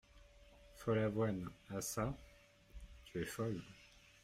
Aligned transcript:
Follavoine 0.79 1.45
Ah 1.75 1.81
çà! 1.91 2.07
tu 3.05 3.21
es 3.21 3.29
folle? 3.35 3.61